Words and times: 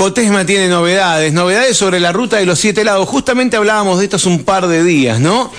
Cotesma 0.00 0.46
tiene 0.46 0.68
novedades, 0.68 1.34
novedades 1.34 1.76
sobre 1.76 2.00
la 2.00 2.10
ruta 2.10 2.38
de 2.38 2.46
los 2.46 2.58
siete 2.58 2.84
lagos. 2.84 3.06
Justamente 3.06 3.58
hablábamos 3.58 3.98
de 3.98 4.04
esto 4.04 4.16
hace 4.16 4.30
un 4.30 4.44
par 4.44 4.66
de 4.66 4.82
días, 4.82 5.20
¿no? 5.20 5.52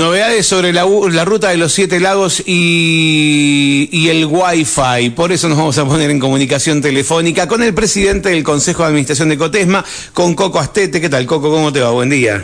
Novedades 0.00 0.46
sobre 0.46 0.72
la, 0.72 0.86
ruta 1.26 1.50
de 1.50 1.58
los 1.58 1.70
siete 1.70 2.00
lagos 2.00 2.42
y, 2.46 3.90
y 3.92 4.08
el 4.08 4.24
Wi-Fi. 4.24 5.10
Por 5.10 5.32
eso 5.32 5.50
nos 5.50 5.58
vamos 5.58 5.76
a 5.76 5.84
poner 5.84 6.10
en 6.10 6.18
comunicación 6.18 6.80
telefónica 6.80 7.46
con 7.46 7.62
el 7.62 7.74
presidente 7.74 8.30
del 8.30 8.42
Consejo 8.42 8.84
de 8.84 8.88
Administración 8.88 9.28
de 9.28 9.36
Cotesma, 9.36 9.84
con 10.14 10.34
Coco 10.34 10.58
Astete. 10.58 10.98
¿Qué 10.98 11.10
tal, 11.10 11.26
Coco? 11.26 11.50
¿Cómo 11.50 11.70
te 11.70 11.82
va? 11.82 11.90
Buen 11.90 12.08
día. 12.08 12.42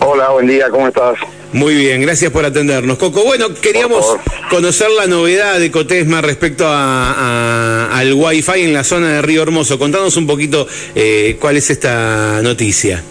Hola, 0.00 0.32
buen 0.32 0.48
día, 0.48 0.68
¿cómo 0.68 0.86
estás? 0.86 1.16
Muy 1.52 1.74
bien, 1.74 2.02
gracias 2.02 2.30
por 2.32 2.44
atendernos. 2.44 2.98
Coco, 2.98 3.24
bueno, 3.24 3.54
queríamos 3.54 4.04
conocer 4.50 4.90
la 4.90 5.06
novedad 5.06 5.58
de 5.58 5.70
Cotesma 5.70 6.20
respecto 6.20 6.66
a, 6.66 7.88
al 7.92 8.12
Wi-Fi 8.12 8.62
en 8.62 8.72
la 8.72 8.84
zona 8.84 9.14
de 9.14 9.22
Río 9.22 9.42
Hermoso. 9.42 9.78
Contanos 9.78 10.16
un 10.16 10.26
poquito 10.26 10.66
eh, 10.94 11.36
cuál 11.40 11.56
es 11.56 11.70
esta 11.70 12.40
noticia. 12.42 13.02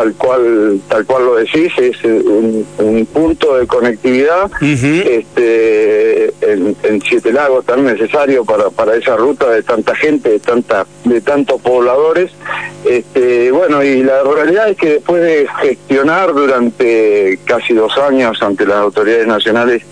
Tal 0.00 0.14
cual 0.14 0.80
tal 0.88 1.04
cual 1.04 1.26
lo 1.26 1.34
decís 1.34 1.70
es 1.76 2.02
un, 2.04 3.06
punto 3.12 3.58
de 3.58 3.66
conectividad 3.66 4.50
este 4.62 6.32
en, 6.40 7.02
Siete 7.06 7.30
Lagos 7.30 7.66
tan 7.66 7.84
necesario 7.84 8.46
para 8.46 8.70
para 8.70 8.94
esa 8.96 9.14
ruta 9.16 9.50
de 9.50 9.62
tanta 9.62 9.94
gente 9.94 10.30
de 10.30 10.40
tanta 10.40 10.86
de 11.04 11.20
tantos 11.20 11.60
pobladores. 11.60 12.30
Este 12.86 13.50
bueno 13.50 13.84
y 13.84 14.02
la 14.02 14.22
realidad 14.22 14.70
es 14.70 14.78
que 14.78 14.88
después 14.92 15.22
de 15.22 15.46
gestionar 15.60 16.32
durante 16.32 17.38
casi 17.44 17.74
dos 17.74 17.98
años 17.98 18.42
ante 18.42 18.64
las 18.64 18.78
autoridades 18.78 19.26
nacionales 19.26 19.82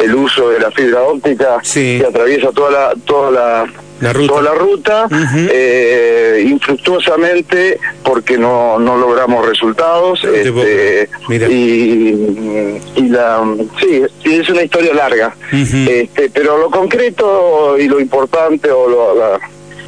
el 0.00 0.12
uso 0.12 0.48
de 0.48 0.58
la 0.58 0.72
fibra 0.72 1.02
óptica 1.02 1.58
que 1.72 2.04
atraviesa 2.04 2.50
toda 2.50 2.70
la 2.72 2.94
toda 3.04 3.30
la 3.30 3.66
la 4.00 4.12
ruta. 4.12 4.28
toda 4.28 4.42
la 4.42 4.54
ruta, 4.54 5.08
eh, 5.34 6.44
infructuosamente 6.46 7.78
porque 8.02 8.36
no, 8.38 8.78
no 8.78 8.96
logramos 8.96 9.46
resultados. 9.46 10.22
Este, 10.24 11.08
y, 11.28 12.80
y, 12.96 13.08
la, 13.08 13.42
sí, 13.80 14.02
es 14.24 14.48
una 14.48 14.62
historia 14.62 14.94
larga. 14.94 15.34
este, 15.52 16.30
pero 16.30 16.58
lo 16.58 16.70
concreto 16.70 17.76
y 17.78 17.88
lo 17.88 18.00
importante 18.00 18.70
o 18.70 19.14
la, 19.14 19.38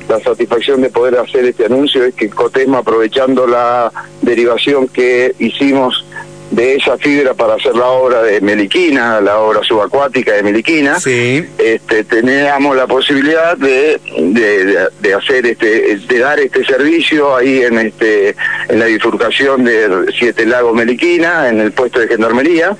la 0.09 0.21
satisfacción 0.21 0.81
de 0.81 0.89
poder 0.89 1.19
hacer 1.19 1.45
este 1.45 1.67
anuncio 1.67 2.05
es 2.05 2.15
que 2.15 2.31
Cotema, 2.31 2.79
aprovechando 2.79 3.47
la 3.47 3.93
derivación 4.23 4.89
que 4.89 5.35
hicimos 5.39 6.05
de 6.51 6.77
esa 6.77 6.97
fibra 6.97 7.35
para 7.35 7.55
hacer 7.55 7.75
la 7.75 7.87
obra 7.87 8.23
de 8.23 8.41
Meliquina, 8.41 9.21
la 9.21 9.39
obra 9.39 9.63
subacuática 9.63 10.33
de 10.33 10.43
Meliquina, 10.43 10.99
sí. 10.99 11.45
este, 11.59 12.05
teníamos 12.05 12.77
la 12.77 12.87
posibilidad 12.87 13.57
de, 13.57 14.01
de, 14.19 15.15
hacer 15.15 15.47
este, 15.47 15.97
de 15.97 16.19
dar 16.19 16.41
este 16.41 16.65
servicio 16.65 17.37
ahí 17.37 17.63
en 17.63 17.79
este, 17.79 18.35
en 18.69 18.79
la 18.79 18.87
bifurcación 18.87 19.65
de 19.65 20.07
Siete 20.19 20.47
Lagos 20.47 20.75
Meliquina, 20.75 21.49
en 21.49 21.61
el 21.61 21.73
puesto 21.73 22.01
de 22.01 22.09
gendarmería. 22.09 22.77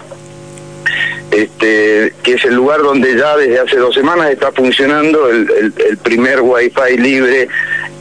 Este, 1.31 2.15
que 2.23 2.35
es 2.35 2.45
el 2.47 2.55
lugar 2.55 2.81
donde 2.81 3.15
ya 3.15 3.37
desde 3.37 3.61
hace 3.61 3.77
dos 3.77 3.95
semanas 3.95 4.31
está 4.31 4.51
funcionando 4.51 5.29
el, 5.29 5.75
el, 5.77 5.99
primer 5.99 6.41
wifi 6.41 6.97
libre 6.97 7.49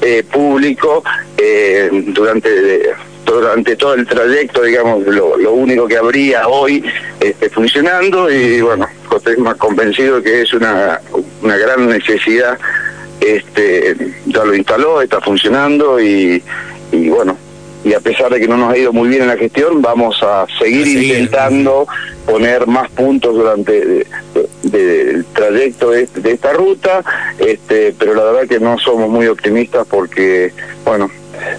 eh, 0.01 0.23
público 0.31 1.03
eh, 1.37 1.89
durante 1.91 2.93
durante 3.33 3.75
todo 3.75 3.93
el 3.93 4.05
trayecto, 4.05 4.63
digamos, 4.63 5.05
lo, 5.05 5.51
único 5.51 5.87
que 5.87 5.97
habría 5.97 6.47
hoy 6.47 6.83
este, 7.19 7.49
funcionando 7.49 8.29
y 8.31 8.61
bueno, 8.61 8.87
estoy 9.15 9.37
más 9.37 9.55
convencido 9.57 10.21
que 10.21 10.41
es 10.41 10.53
una, 10.53 10.99
una 11.41 11.57
gran 11.57 11.87
necesidad, 11.87 12.57
este, 13.19 13.95
ya 14.25 14.43
lo 14.43 14.55
instaló, 14.55 15.01
está 15.01 15.19
funcionando 15.21 15.99
y, 15.99 16.41
y 16.91 17.09
bueno, 17.09 17.37
y 17.83 17.93
a 17.93 17.99
pesar 17.99 18.31
de 18.31 18.39
que 18.39 18.47
no 18.47 18.57
nos 18.57 18.73
ha 18.73 18.77
ido 18.77 18.91
muy 18.91 19.09
bien 19.09 19.23
en 19.23 19.29
la 19.29 19.37
gestión, 19.37 19.81
vamos 19.81 20.21
a 20.21 20.45
seguir, 20.59 20.87
intentando 20.87 21.87
poner 22.25 22.67
más 22.67 22.89
puntos 22.91 23.33
durante 23.35 24.05
el 24.73 25.25
trayecto 25.33 25.91
de, 25.91 26.07
de, 26.07 26.31
esta 26.31 26.53
ruta, 26.53 27.03
este, 27.39 27.95
pero 27.97 28.13
la 28.13 28.25
verdad 28.25 28.47
que 28.47 28.59
no 28.59 28.77
somos 28.77 29.09
muy 29.09 29.27
optimistas 29.27 29.87
porque, 29.87 30.51
bueno, 30.83 31.09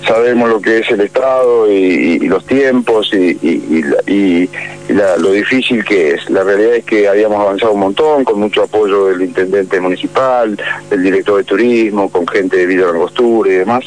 sabemos 0.09 0.49
lo 0.49 0.61
que 0.61 0.79
es 0.79 0.91
el 0.91 1.03
Estado 1.03 1.71
y, 1.71 2.19
los 2.21 2.45
tiempos 2.47 3.13
y, 3.13 4.49
lo 4.97 5.31
difícil 5.33 5.85
que 5.85 6.13
es. 6.13 6.31
La 6.31 6.43
realidad 6.43 6.77
es 6.77 6.85
que 6.85 7.09
habíamos 7.09 7.41
avanzado 7.41 7.73
un 7.73 7.81
montón, 7.81 8.25
con 8.25 8.41
mucho 8.41 8.63
apoyo 8.63 9.07
del 9.07 9.23
intendente 9.23 9.79
municipal, 9.81 10.59
del 10.89 11.03
director 11.03 11.37
de 11.37 11.45
turismo, 11.45 12.11
con 12.11 12.27
gente 12.27 12.57
de 12.57 12.67
Villa 12.67 12.89
Angostura 12.89 13.51
y 13.51 13.55
demás. 13.57 13.85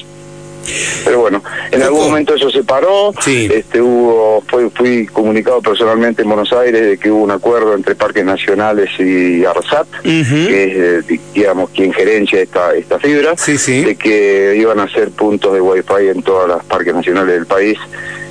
Pero 1.03 1.19
bueno, 1.19 1.43
en 1.71 1.81
algún 1.81 2.05
momento 2.05 2.35
eso 2.35 2.49
se 2.49 2.63
paró, 2.63 3.11
este 3.25 3.81
hubo 3.81 4.43
fui, 4.47 4.69
fui 4.69 5.05
comunicado 5.07 5.61
personalmente 5.61 6.21
en 6.21 6.27
Buenos 6.29 6.53
Aires 6.53 6.81
de 6.81 6.97
que 6.97 7.11
hubo 7.11 7.23
un 7.23 7.31
acuerdo 7.31 7.73
entre 7.73 7.95
Parques 7.95 8.23
Nacionales 8.23 8.89
y 8.99 9.43
ARSAT, 9.43 9.87
que 10.03 10.99
es 10.99 11.09
eh, 11.09 11.19
digamos 11.33 11.69
quien 11.71 11.93
gerencia 11.93 12.41
esta 12.41 12.73
esta 12.73 12.99
fibra, 12.99 13.35
de 13.35 13.95
que 13.95 14.55
iban 14.57 14.79
a 14.79 14.89
ser 14.89 15.11
puntos 15.11 15.53
de 15.53 15.61
wifi 15.61 16.09
en 16.09 16.21
todos 16.23 16.47
los 16.47 16.63
parques 16.65 16.93
nacionales 16.93 17.35
del 17.35 17.45
país. 17.45 17.77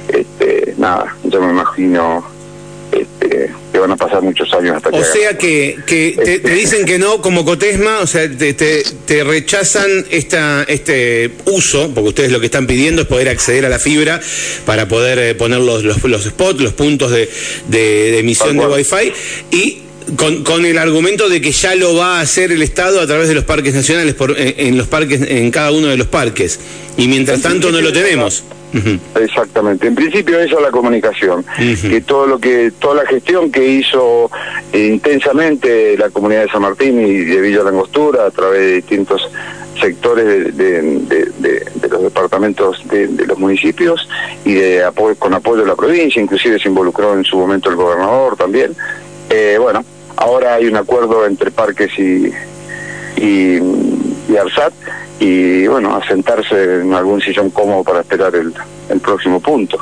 Este, 0.09 0.75
nada, 0.77 1.15
yo 1.25 1.41
me 1.41 1.51
imagino 1.51 2.25
este, 2.93 3.51
que 3.73 3.79
van 3.79 3.91
a 3.91 3.97
pasar 3.97 4.23
muchos 4.23 4.53
años 4.53 4.77
hasta 4.77 4.91
que... 4.91 4.97
O 4.99 5.05
sea 5.05 5.39
que, 5.39 5.79
que 5.87 6.15
te, 6.23 6.35
este. 6.35 6.51
dicen 6.51 6.85
que 6.85 6.99
no 6.99 7.21
como 7.23 7.45
Cotesma, 7.45 8.01
o 8.01 8.07
sea, 8.07 8.29
te, 8.31 8.55
te, 8.55 9.25
rechazan 9.25 10.07
esta, 10.11 10.65
este 10.65 11.31
uso, 11.47 11.91
porque 11.95 12.09
ustedes 12.09 12.33
lo 12.33 12.41
que 12.41 12.47
están 12.47 12.67
pidiendo 12.67 13.03
es 13.03 13.09
poder 13.09 13.29
acceder 13.29 13.67
a 13.67 13.69
la 13.69 13.79
fibra 13.79 14.21
para 14.67 14.89
poder 14.89 15.19
eh, 15.19 15.35
poner 15.35 15.61
los, 15.61 15.85
los, 15.85 16.25
spots, 16.25 16.61
los 16.61 16.73
puntos 16.73 17.11
de, 17.11 17.29
de, 17.69 18.19
emisión 18.19 18.57
de 18.57 18.67
Wi-Fi, 18.67 19.13
y 19.51 19.83
con, 20.17 20.45
con, 20.45 20.65
el 20.65 20.79
argumento 20.79 21.29
de 21.29 21.41
que 21.41 21.53
ya 21.53 21.75
lo 21.75 21.95
va 21.95 22.19
a 22.19 22.21
hacer 22.21 22.53
el 22.53 22.63
Estado 22.63 23.01
a 23.01 23.07
través 23.07 23.29
de 23.29 23.35
los 23.35 23.45
parques 23.45 23.75
nacionales, 23.75 24.15
por, 24.15 24.35
en, 24.37 24.77
los 24.77 24.87
parques, 24.87 25.23
en 25.23 25.51
cada 25.51 25.71
uno 25.73 25.89
de 25.89 25.97
los 25.97 26.07
parques, 26.07 26.61
y 26.97 27.09
mientras 27.09 27.43
tanto 27.43 27.71
no 27.71 27.81
lo 27.81 27.93
tenemos. 27.93 28.45
Exactamente. 29.21 29.89
En 29.89 29.95
principio 29.95 30.39
eso 30.39 30.57
es 30.59 30.63
la 30.63 30.71
comunicación, 30.71 31.45
que 31.57 32.01
todo 32.03 32.27
lo 32.27 32.39
que 32.39 32.73
toda 32.79 33.03
la 33.03 33.07
gestión 33.07 33.51
que 33.51 33.67
hizo 33.67 34.31
intensamente 34.73 35.97
la 35.99 36.11
comunidad 36.11 36.43
de 36.43 36.51
San 36.51 36.63
Martín 36.63 37.01
y 37.01 37.25
de 37.25 37.41
Villa 37.41 37.65
Langostura 37.65 38.27
a 38.27 38.31
través 38.31 38.61
de 38.61 38.75
distintos 38.77 39.29
sectores 39.81 40.57
de, 40.57 41.33
los 41.91 42.03
departamentos 42.03 42.87
de, 42.89 43.27
los 43.27 43.39
municipios 43.39 44.09
y 44.45 44.55
de 44.55 44.85
apoyo, 44.85 45.17
con 45.17 45.35
apoyo 45.35 45.63
de 45.63 45.69
la 45.69 45.77
provincia, 45.77 46.23
inclusive 46.23 46.59
se 46.59 46.69
involucró 46.69 47.15
en 47.15 47.25
su 47.25 47.37
momento 47.37 47.71
el 47.71 47.77
gobernador 47.77 48.37
también. 48.37 48.77
Eh, 49.31 49.57
bueno, 49.61 49.85
ahora 50.21 50.55
hay 50.55 50.67
un 50.67 50.77
acuerdo 50.77 51.27
entre 51.27 51.51
parques 51.51 51.99
y, 51.99 52.33
y, 53.17 53.59
y 54.29 54.37
ARSAT 54.37 54.73
y 55.19 55.67
bueno, 55.67 55.97
asentarse 55.97 56.81
en 56.81 56.95
algún 56.95 57.21
sillón 57.21 57.51
cómodo 57.51 57.83
para 57.83 58.01
esperar 58.01 58.35
el, 58.37 58.55
el 58.89 59.01
próximo 59.01 59.41
punto. 59.41 59.79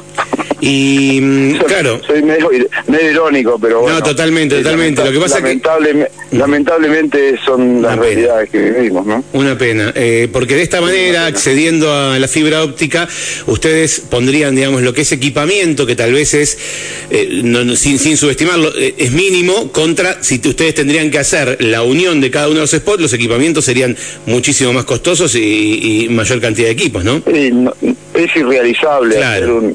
Y 0.61 1.21
mm, 1.21 1.57
claro. 1.67 2.01
Soy 2.05 2.23
medio, 2.23 2.51
irónico, 2.53 3.59
pero 3.61 3.83
bueno. 3.83 3.99
No, 3.99 4.05
totalmente, 4.05 4.57
totalmente. 4.57 5.05
Lo 5.05 5.13
que 5.13 5.19
pasa 5.19 5.37
lamentable, 5.37 6.11
lamentablemente 6.33 7.39
son 7.45 7.83
las 7.83 7.97
realidades 7.97 8.51
que 8.51 8.59
vivimos, 8.59 9.07
¿no? 9.07 9.25
Una 9.33 9.57
pena. 9.57 9.93
Eh, 9.95 10.29
porque 10.33 10.57
de 10.57 10.63
esta 10.63 10.81
manera, 10.81 11.27
accediendo 11.27 11.93
a 11.93 12.19
la 12.19 12.29
fibra 12.29 12.63
óptica, 12.63 13.09
ustedes 13.47 14.01
pondrían, 14.01 14.55
digamos, 14.57 14.83
lo 14.83 14.93
que 14.93 15.03
es 15.03 15.13
equipamiento, 15.13 15.87
que 15.87 15.95
tal 15.95 16.13
vez 16.13 16.35
es, 16.35 16.59
eh, 17.11 17.43
sin, 17.77 17.99
sin 17.99 18.17
subestimarlo, 18.17 18.73
eh, 18.77 18.95
es 18.99 19.13
mínimo, 19.13 19.71
contra 19.71 20.23
si 20.23 20.41
ustedes 20.45 20.75
tendrían 20.75 21.11
que 21.11 21.19
hacer 21.19 21.57
la 21.61 21.83
unión 21.83 22.21
de 22.21 22.31
cada 22.31 22.49
uno 22.49 22.57
de 22.57 22.61
los 22.63 22.71
spots, 22.71 23.01
los 23.01 23.13
equipamientos 23.13 23.65
serían 23.65 23.97
muchísimo 24.27 24.73
más 24.73 24.85
costosos 24.85 25.35
y, 25.35 26.07
mayor 26.11 26.41
cantidad 26.41 26.67
de 26.67 26.73
equipos, 26.73 27.05
¿no? 27.05 27.23
es 27.27 28.35
irrealizable, 28.35 29.23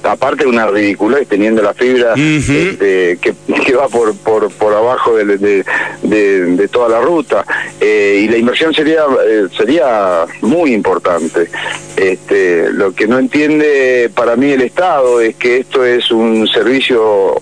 aparte 0.04 0.44
de 0.44 0.50
una 0.74 0.80
ridiculez 0.80 1.28
teniendo 1.28 1.62
la 1.62 1.74
fibra 1.74 2.14
este, 2.16 3.18
que, 3.22 3.76
va 3.76 3.88
por, 3.88 4.16
por, 4.18 4.52
por 4.52 4.74
abajo 4.74 5.16
de, 5.16 5.64
de, 6.02 6.68
toda 6.68 6.90
la 6.90 7.02
ruta 7.02 7.46
eh, 7.80 8.22
y 8.24 8.28
la 8.28 8.38
inversión 8.38 8.74
sería 8.74 9.04
eh, 9.26 9.48
sería 9.56 10.26
muy 10.42 10.74
importante. 10.74 11.50
Este, 11.96 12.72
lo 12.72 12.94
que 12.94 13.08
no 13.08 13.20
entiende 13.20 14.10
para 14.14 14.36
mí 14.36 14.52
el 14.52 14.62
Estado 14.62 15.22
es 15.22 15.36
que 15.36 15.60
esto 15.60 15.86
es 15.86 16.10
un 16.12 16.48
servicio 16.48 17.40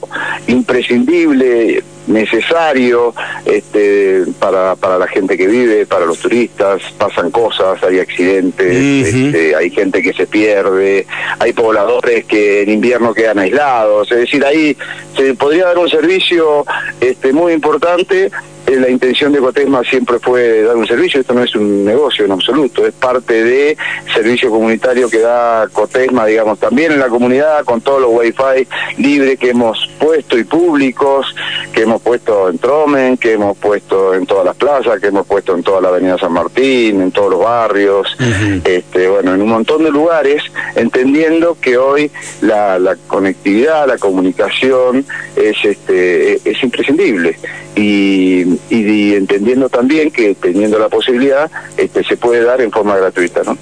imprescindible 0.48 1.84
necesario 2.08 3.14
este, 3.46 4.24
para, 4.40 4.76
para 4.76 4.98
la 4.98 5.08
gente 5.08 5.38
que 5.38 5.48
vive, 5.48 5.86
para 5.86 6.06
los 6.06 6.20
turistas, 6.20 6.82
pasan 6.98 7.32
cosas, 7.32 7.82
hay 7.84 8.00
accidentes, 8.00 8.72
este, 9.08 9.56
hay 9.56 9.70
gente 9.70 10.02
que 10.02 10.14
se 10.14 10.28
pierde, 10.28 11.06
hay 11.40 11.54
pobladores 11.54 12.26
que 12.26 12.64
en 12.64 12.70
invierno 12.70 13.14
quedan 13.14 13.40
aislados, 13.40 14.12
es 14.12 14.20
decir, 14.20 14.46
ahí 14.46 14.76
se 15.16 15.34
podría 15.36 15.68
dar 15.68 15.78
un 15.78 15.90
servicio 15.90 16.66
este, 17.00 17.34
muy 17.34 17.54
importante 17.54 18.32
la 18.76 18.90
intención 18.90 19.32
de 19.32 19.40
Cotesma 19.40 19.84
siempre 19.84 20.20
fue 20.20 20.64
dar 20.64 20.76
un 20.76 20.88
servicio, 20.88 21.22
esto 21.22 21.34
no 21.34 21.44
es 21.44 21.56
un 21.56 21.86
negocio 21.86 22.26
en 22.26 22.32
absoluto, 22.32 22.86
es 22.86 22.94
parte 22.94 23.44
de 23.44 23.78
servicio 24.14 24.50
comunitario 24.50 25.10
que 25.10 25.20
da 25.20 25.68
Cotesma, 25.72 26.26
digamos, 26.26 26.60
también 26.60 26.92
en 26.92 27.00
la 27.00 27.08
comunidad, 27.08 27.64
con 27.66 27.82
todos 27.82 28.02
los 28.02 28.12
wifi 28.12 28.68
libres 28.98 29.40
que 29.40 29.50
hemos 29.50 29.90
puesto 30.00 30.38
y 30.38 30.44
públicos, 30.44 31.36
que 31.74 31.82
hemos 31.82 32.02
puesto 32.02 32.50
en 32.50 32.58
Tromen, 32.58 33.18
que 33.18 33.34
hemos 33.34 33.58
puesto 33.58 34.14
en 34.14 34.26
todas 34.26 34.46
las 34.46 34.56
plazas, 34.56 35.00
que 35.00 35.08
hemos 35.08 35.26
puesto 35.26 35.56
en 35.56 35.64
toda 35.64 35.82
la 35.82 35.90
avenida 35.90 36.18
San 36.18 36.34
Martín, 36.34 37.02
en 37.02 37.12
todos 37.12 37.32
los 37.32 37.40
barrios, 37.40 38.16
este, 38.64 39.08
bueno, 39.08 39.34
en 39.34 39.42
un 39.42 39.50
montón 39.50 39.84
de 39.84 39.92
lugares, 39.92 40.44
entendiendo 40.76 41.58
que 41.60 41.78
hoy 41.78 42.12
la, 42.42 42.80
la 42.80 42.96
conectividad, 43.08 43.88
la 43.88 43.98
comunicación 43.98 45.06
es, 45.36 45.56
este, 45.64 46.50
es 46.50 46.64
imprescindible. 46.64 47.38
Y, 47.76 48.60
y, 48.70 49.16
entendiendo 49.16 49.70
también 49.70 50.12
que 50.12 50.36
teniendo 50.36 50.80
la 50.80 50.90
posibilidad 50.90 51.50
este, 51.78 52.04
se 52.04 52.18
puede 52.18 52.44
dar 52.44 52.62
en 52.62 52.72
forma 52.72 52.96
gratuita, 52.98 53.42
¿no? 53.44 53.58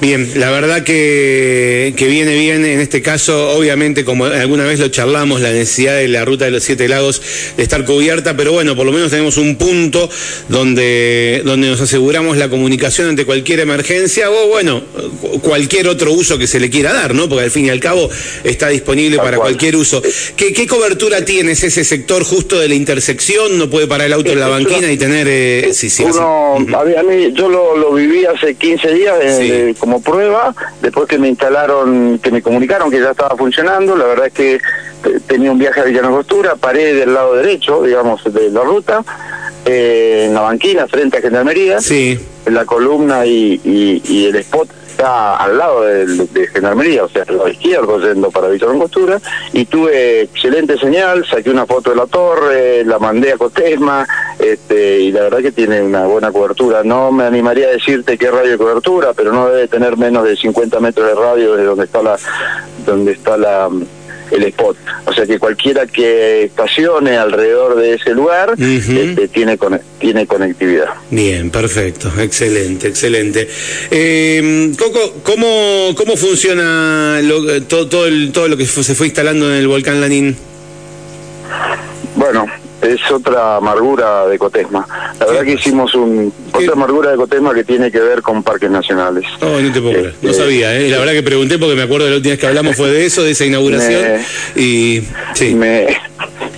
Bien, 0.00 0.30
la 0.36 0.50
verdad 0.50 0.82
que, 0.82 1.92
que, 1.96 2.06
viene 2.06 2.38
bien 2.38 2.64
en 2.64 2.80
este 2.80 3.02
caso, 3.02 3.50
obviamente 3.50 4.04
como 4.04 4.24
alguna 4.24 4.64
vez 4.64 4.80
lo 4.80 4.88
charlamos, 4.88 5.42
la 5.42 5.52
necesidad 5.52 5.96
de 5.96 6.08
la 6.08 6.24
ruta 6.24 6.46
de 6.46 6.50
los 6.50 6.62
siete 6.62 6.88
lagos 6.88 7.20
de 7.56 7.62
estar 7.62 7.84
cubierta, 7.84 8.34
pero 8.36 8.52
bueno, 8.52 8.74
por 8.74 8.86
lo 8.86 8.92
menos 8.92 9.10
tenemos 9.10 9.36
un 9.36 9.56
punto 9.56 10.08
donde, 10.48 11.42
donde 11.44 11.68
nos 11.68 11.80
aseguramos 11.82 12.38
la 12.38 12.48
comunicación 12.48 13.08
ante 13.08 13.26
cualquier 13.26 13.60
emergencia 13.60 14.30
o 14.30 14.48
bueno, 14.48 14.82
cualquier 15.42 15.88
otro 15.88 16.12
uso 16.12 16.38
que 16.38 16.46
se 16.46 16.58
le 16.58 16.70
quiera 16.70 16.92
dar, 16.92 17.14
¿no? 17.14 17.28
Porque 17.28 17.44
al 17.44 17.50
fin 17.50 17.66
y 17.66 17.70
al 17.70 17.80
cabo 17.80 18.08
está 18.42 18.68
disponible 18.68 19.18
para 19.18 19.36
cualquier 19.36 19.76
uso. 19.76 20.02
¿Qué, 20.36 20.52
¿Qué, 20.54 20.66
cobertura 20.66 21.24
tienes 21.24 21.62
ese 21.62 21.84
sector 21.84 22.24
justo 22.24 22.58
de 22.58 22.68
la 22.68 22.74
intersección? 22.74 23.58
¿No 23.58 23.68
puede 23.68 23.86
parar 23.86 24.06
el 24.06 24.12
auto 24.14 24.32
en 24.32 24.40
la 24.40 24.48
banquina 24.48 24.90
y 24.90 24.96
tener... 24.96 25.26
Eh, 25.28 25.70
sí, 25.72 25.90
sí, 25.90 26.04
Uno, 26.04 26.56
a 26.56 27.02
mí, 27.02 27.32
yo 27.34 27.48
lo, 27.48 27.76
lo 27.76 27.92
viví 27.92 28.24
hace 28.24 28.54
15 28.54 28.94
días 28.94 29.09
eh, 29.20 29.74
como 29.78 30.00
prueba, 30.00 30.54
después 30.80 31.08
que 31.08 31.18
me 31.18 31.28
instalaron, 31.28 32.18
que 32.18 32.30
me 32.30 32.42
comunicaron 32.42 32.90
que 32.90 33.00
ya 33.00 33.10
estaba 33.10 33.36
funcionando, 33.36 33.96
la 33.96 34.06
verdad 34.06 34.26
es 34.26 34.32
que 34.32 34.54
eh, 34.54 34.60
tenía 35.26 35.52
un 35.52 35.58
viaje 35.58 35.80
a 35.80 35.84
Villanogostura, 35.84 36.56
paré 36.56 36.94
del 36.94 37.14
lado 37.14 37.34
derecho, 37.34 37.82
digamos, 37.82 38.22
de 38.32 38.50
la 38.50 38.62
ruta, 38.62 39.04
eh, 39.64 40.24
en 40.26 40.34
la 40.34 40.40
banquina, 40.40 40.86
frente 40.86 41.18
a 41.18 41.20
Gendarmería, 41.20 41.80
sí. 41.80 42.18
en 42.46 42.54
la 42.54 42.64
columna 42.64 43.26
y, 43.26 43.60
y 43.64 44.26
el 44.26 44.36
spot 44.36 44.68
está 44.90 45.36
al 45.36 45.56
lado 45.56 45.82
de, 45.82 46.06
de 46.06 46.46
Gendarmería, 46.48 47.04
o 47.04 47.08
sea, 47.08 47.24
al 47.26 47.36
lado 47.36 47.48
izquierdo, 47.48 47.98
yendo 48.00 48.30
para 48.30 48.48
Víctor 48.48 48.76
Costura, 48.78 49.20
y 49.52 49.64
tuve 49.64 50.22
excelente 50.22 50.78
señal, 50.78 51.24
saqué 51.26 51.50
una 51.50 51.66
foto 51.66 51.90
de 51.90 51.96
la 51.96 52.06
torre, 52.06 52.84
la 52.84 52.98
mandé 52.98 53.32
a 53.32 53.38
Cotesma, 53.38 54.06
este, 54.38 55.00
y 55.00 55.12
la 55.12 55.22
verdad 55.22 55.38
que 55.38 55.52
tiene 55.52 55.82
una 55.82 56.06
buena 56.06 56.32
cobertura. 56.32 56.82
No 56.82 57.12
me 57.12 57.24
animaría 57.24 57.68
a 57.68 57.70
decirte 57.70 58.18
qué 58.18 58.30
radio 58.30 58.52
de 58.52 58.58
cobertura, 58.58 59.12
pero 59.14 59.32
no 59.32 59.48
debe 59.48 59.68
tener 59.68 59.96
menos 59.96 60.24
de 60.24 60.36
50 60.36 60.80
metros 60.80 61.06
de 61.06 61.14
radio 61.14 61.56
de 61.56 61.64
donde 61.64 61.84
está 61.84 62.02
la, 62.02 62.16
donde 62.84 63.12
está 63.12 63.36
la 63.36 63.68
el 64.30 64.44
spot. 64.44 64.76
O 65.06 65.12
sea 65.12 65.26
que 65.26 65.38
cualquiera 65.38 65.86
que 65.86 66.44
estacione 66.44 67.16
alrededor 67.16 67.76
de 67.76 67.94
ese 67.94 68.14
lugar 68.14 68.54
este, 68.58 69.28
tiene, 69.28 69.58
tiene 69.98 70.26
conectividad. 70.26 70.88
Bien, 71.10 71.50
perfecto, 71.50 72.12
excelente, 72.18 72.88
excelente. 72.88 73.48
Eh, 73.90 74.72
Coco, 74.78 75.14
¿cómo, 75.22 75.94
cómo 75.96 76.16
funciona 76.16 77.20
lo, 77.22 77.62
todo, 77.62 77.88
todo, 77.88 78.06
el, 78.06 78.32
todo 78.32 78.48
lo 78.48 78.56
que 78.56 78.66
se 78.66 78.94
fue 78.94 79.06
instalando 79.06 79.50
en 79.50 79.56
el 79.56 79.68
volcán 79.68 80.00
Lanín? 80.00 80.36
Bueno, 82.16 82.46
es 82.82 83.10
otra 83.10 83.56
amargura 83.56 84.26
de 84.26 84.38
Cotesma. 84.38 84.86
La 85.18 85.26
verdad 85.26 85.42
que 85.44 85.52
hicimos 85.52 85.94
un 85.94 86.32
otra 86.52 86.72
amargura 86.72 87.10
de 87.10 87.16
Cotesma 87.16 87.54
que 87.54 87.64
tiene 87.64 87.90
que 87.90 88.00
ver 88.00 88.22
con 88.22 88.42
parques 88.42 88.70
nacionales. 88.70 89.24
Oh, 89.40 89.60
no 89.60 89.72
te 89.72 89.80
puedo 89.80 89.92
creer. 89.92 90.14
No 90.22 90.30
este, 90.30 90.42
sabía, 90.42 90.76
¿eh? 90.78 90.88
La 90.88 90.98
verdad 90.98 91.12
que 91.12 91.22
pregunté 91.22 91.58
porque 91.58 91.76
me 91.76 91.82
acuerdo 91.82 92.06
de 92.06 92.12
la 92.12 92.16
última 92.16 92.32
vez 92.32 92.40
que 92.40 92.46
hablamos 92.46 92.76
fue 92.76 92.90
de 92.90 93.06
eso, 93.06 93.22
de 93.22 93.32
esa 93.32 93.44
inauguración. 93.44 94.20
y 94.56 95.02
sí. 95.34 95.54
Me, 95.54 95.86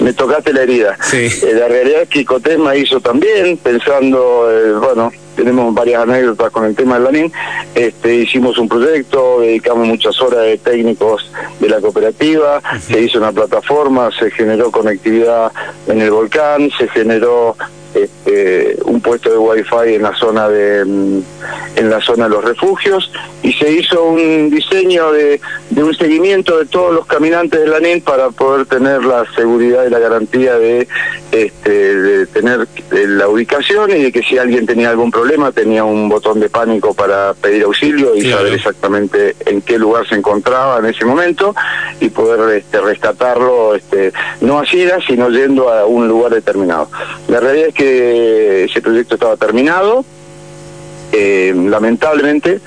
me 0.00 0.12
tocaste 0.12 0.52
la 0.52 0.62
herida. 0.62 0.96
Sí. 1.02 1.16
Eh, 1.16 1.54
la 1.54 1.68
realidad 1.68 2.02
es 2.02 2.08
que 2.08 2.24
Cotesma 2.24 2.76
hizo 2.76 3.00
también, 3.00 3.56
pensando, 3.58 4.48
eh, 4.50 4.72
bueno, 4.74 5.12
tenemos 5.34 5.74
varias 5.74 6.02
anécdotas 6.02 6.50
con 6.50 6.64
el 6.64 6.74
tema 6.74 6.94
del 6.94 7.04
Lanín. 7.04 7.32
Este, 7.74 8.16
hicimos 8.16 8.58
un 8.58 8.68
proyecto, 8.68 9.40
dedicamos 9.40 9.86
muchas 9.86 10.20
horas 10.20 10.44
de 10.44 10.58
técnicos 10.58 11.30
de 11.60 11.68
la 11.68 11.80
cooperativa, 11.80 12.60
se 12.80 13.00
hizo 13.00 13.18
una 13.18 13.32
plataforma, 13.32 14.10
se 14.18 14.30
generó 14.30 14.70
conectividad 14.70 15.52
en 15.86 16.00
el 16.00 16.10
volcán, 16.10 16.70
se 16.78 16.88
generó 16.88 17.56
este, 17.94 18.78
un 18.84 19.00
puesto 19.00 19.30
de 19.30 19.38
wifi 19.38 19.94
en 19.94 20.02
la 20.02 20.14
zona 20.14 20.48
de 20.48 20.84
mm, 20.84 21.22
en 21.76 21.90
la 21.90 22.00
zona 22.00 22.24
de 22.24 22.30
los 22.30 22.44
refugios 22.44 23.10
y 23.42 23.52
se 23.52 23.70
hizo 23.70 24.04
un 24.04 24.50
diseño 24.50 25.12
de, 25.12 25.40
de 25.74 25.82
un 25.82 25.94
seguimiento 25.94 26.58
de 26.58 26.66
todos 26.66 26.92
los 26.92 27.06
caminantes 27.06 27.58
de 27.58 27.66
la 27.66 27.80
NIN 27.80 28.02
para 28.02 28.28
poder 28.30 28.66
tener 28.66 29.02
la 29.04 29.24
seguridad 29.34 29.86
y 29.86 29.90
la 29.90 29.98
garantía 29.98 30.58
de, 30.58 30.86
este, 31.30 31.96
de 31.96 32.26
tener 32.26 32.68
la 32.90 33.26
ubicación 33.28 33.90
y 33.90 34.02
de 34.02 34.12
que 34.12 34.22
si 34.22 34.36
alguien 34.36 34.66
tenía 34.66 34.90
algún 34.90 35.10
problema 35.10 35.50
tenía 35.50 35.82
un 35.84 36.10
botón 36.10 36.40
de 36.40 36.50
pánico 36.50 36.92
para 36.92 37.32
pedir 37.32 37.64
auxilio 37.64 38.14
y 38.14 38.30
saber 38.30 38.52
exactamente 38.52 39.34
en 39.46 39.62
qué 39.62 39.78
lugar 39.78 40.06
se 40.06 40.16
encontraba 40.16 40.78
en 40.78 40.86
ese 40.86 41.06
momento 41.06 41.54
y 42.00 42.10
poder 42.10 42.58
este, 42.58 42.78
rescatarlo 42.82 43.74
este, 43.74 44.12
no 44.42 44.58
a 44.58 44.66
ciegas 44.66 45.02
sino 45.06 45.30
yendo 45.30 45.70
a 45.70 45.86
un 45.86 46.06
lugar 46.06 46.34
determinado. 46.34 46.90
La 47.28 47.40
realidad 47.40 47.68
es 47.68 47.74
que 47.74 48.64
ese 48.64 48.82
proyecto 48.82 49.14
estaba 49.14 49.38
terminado, 49.38 50.04
eh, 51.12 51.54
lamentablemente, 51.54 52.60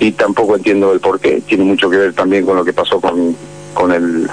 y 0.00 0.12
tampoco 0.12 0.56
entiendo 0.56 0.92
el 0.92 1.00
por 1.00 1.20
qué, 1.20 1.42
tiene 1.42 1.64
mucho 1.64 1.88
que 1.90 1.98
ver 1.98 2.14
también 2.14 2.44
con 2.44 2.56
lo 2.56 2.64
que 2.64 2.72
pasó 2.72 3.00
con, 3.00 3.36
con 3.74 3.92
el 3.92 4.28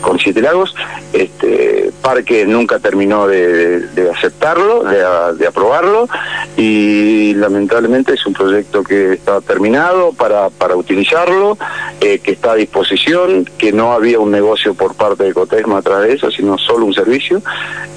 con 0.00 0.18
Siete 0.18 0.40
Lagos. 0.40 0.74
Este 1.12 1.90
parque 2.02 2.46
nunca 2.46 2.78
terminó 2.78 3.26
de, 3.26 4.10
aceptarlo, 4.14 4.84
de, 4.84 5.46
aprobarlo 5.46 6.08
y 6.56 7.34
lamentablemente 7.34 8.14
es 8.14 8.26
un 8.26 8.34
proyecto 8.34 8.82
que 8.82 9.14
está 9.14 9.40
terminado 9.40 10.12
para, 10.12 10.50
para 10.50 10.76
utilizarlo, 10.76 11.56
eh, 12.00 12.18
que 12.18 12.32
está 12.32 12.52
a 12.52 12.56
disposición, 12.56 13.44
que 13.58 13.72
no 13.72 13.92
había 13.92 14.20
un 14.20 14.30
negocio 14.30 14.74
por 14.74 14.94
parte 14.94 15.24
de 15.24 15.34
Cotesma 15.34 15.78
atrás 15.78 16.02
de 16.02 16.14
eso, 16.14 16.30
sino 16.30 16.58
solo 16.58 16.86
un 16.86 16.94
servicio. 16.94 17.42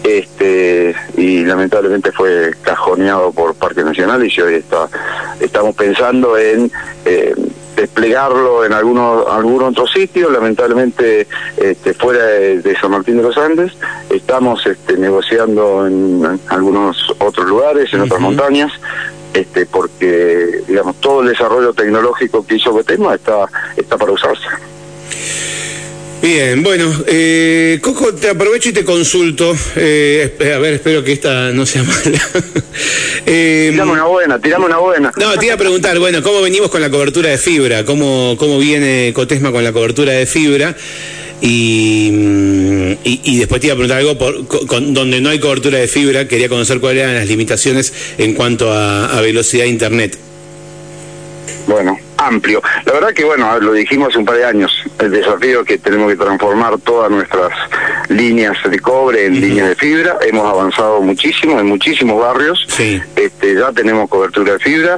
Este 0.04 0.96
y 1.16 1.46
lamentablemente 1.46 2.12
fue 2.12 2.54
cajoneado 2.64 3.32
por 3.32 3.54
Parque 3.56 3.84
Nacional 3.84 4.26
y 4.26 4.42
hoy 4.42 4.56
está 4.56 4.90
estamos 5.40 5.76
pensando 5.76 6.38
en 6.38 6.72
eh, 7.06 7.36
desplegarlo 7.82 8.64
en 8.64 8.74
alguno, 8.74 9.28
algún 9.28 9.64
otro 9.64 9.88
sitio, 9.88 10.30
lamentablemente 10.30 11.28
este, 11.58 11.94
fuera 11.96 12.24
de, 12.24 12.78
San 12.80 12.92
Martín 12.92 13.18
de 13.18 13.24
los 13.24 13.38
Andes. 13.38 13.74
Estamos 14.10 14.66
este, 14.68 14.98
negociando 14.98 15.88
en, 15.88 16.40
algunos 16.48 16.98
otros 17.20 17.48
lugares, 17.48 17.92
en 17.94 18.02
otras 18.02 18.20
montañas, 18.20 18.72
este, 19.34 19.66
porque 19.66 20.62
digamos 20.68 20.98
todo 20.98 21.22
el 21.22 21.30
desarrollo 21.30 21.74
tecnológico 21.74 22.46
que 22.46 22.56
hizo 22.56 22.74
Betema 22.74 23.16
está, 23.16 23.48
está 23.76 23.98
para 23.98 24.12
usarse. 24.12 24.48
Bien, 26.22 26.62
bueno, 26.62 26.86
eh, 27.08 27.80
Coco, 27.82 28.14
te 28.14 28.30
aprovecho 28.30 28.70
y 28.70 28.74
te 28.74 28.86
consulto. 28.86 29.56
Eh, 29.76 30.32
a 30.40 30.60
ver, 30.60 30.76
espero 30.76 31.04
que 31.04 31.14
esta 31.14 31.52
no 31.52 31.66
sea 31.66 31.82
mala. 31.84 32.22
eh, 33.26 33.70
tirame 33.72 33.92
una 33.92 34.04
buena, 34.04 34.40
tirame 34.40 34.66
una 34.66 34.78
buena. 34.78 35.12
No, 35.18 35.36
te 35.40 35.46
iba 35.46 35.56
a 35.56 35.58
preguntar, 35.58 35.98
bueno, 35.98 36.22
¿cómo 36.22 36.42
venimos 36.42 36.70
con 36.70 36.80
la 36.80 36.92
cobertura 36.92 37.30
de 37.32 37.40
fibra? 37.40 37.86
¿Cómo, 37.86 38.36
cómo 38.38 38.60
viene 38.60 39.12
Cotesma 39.16 39.52
con 39.52 39.64
la 39.64 39.74
cobertura 39.74 40.14
de 40.14 40.28
fibra? 40.28 40.76
Y, 41.42 42.12
mm, 42.14 42.92
y, 43.04 43.40
después 43.40 43.60
te 43.60 43.68
iba 43.68 43.74
a 43.74 43.78
preguntar 43.78 43.98
algo 43.98 44.16
por, 44.16 44.46
con, 44.68 44.94
donde 44.94 45.22
no 45.22 45.30
hay 45.30 45.40
cobertura 45.40 45.80
de 45.80 45.88
fibra, 45.88 46.28
quería 46.28 46.50
conocer 46.50 46.80
cuáles 46.80 47.02
eran 47.02 47.16
las 47.16 47.28
limitaciones 47.28 47.92
en 48.20 48.36
cuanto 48.36 48.72
a, 48.72 49.18
a 49.18 49.22
velocidad 49.22 49.64
de 49.64 49.70
Internet. 49.72 50.18
Bueno, 51.66 51.98
amplio. 52.26 52.62
La 52.86 52.94
verdad 52.94 53.14
que, 53.14 53.24
bueno, 53.24 53.60
lo 53.60 53.74
dijimos 53.74 54.10
hace 54.10 54.20
un 54.20 54.26
par 54.26 54.38
de 54.38 54.46
años, 54.46 54.72
el 55.00 55.12
desafío 55.12 55.64
que 55.64 55.78
tenemos 55.78 56.10
que 56.12 56.18
transformar 56.18 56.78
todas 56.80 57.10
nuestras 57.10 57.52
líneas 58.10 58.58
de 58.70 58.80
cobre 58.80 59.26
en 59.26 59.40
líneas 59.40 59.70
de 59.70 59.76
fibra. 59.76 60.18
Hemos 60.22 60.46
avanzado 60.46 61.02
muchísimo 61.02 61.60
en 61.60 61.68
muchísimos 61.68 62.20
barrios. 62.20 62.66
Sí. 62.68 63.02
Este, 63.16 63.56
ya 63.56 63.72
tenemos 63.72 64.10
cobertura 64.10 64.54
de 64.54 64.60
fibra. 64.60 64.98